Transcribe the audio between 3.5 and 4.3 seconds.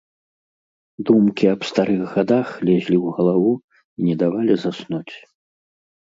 і не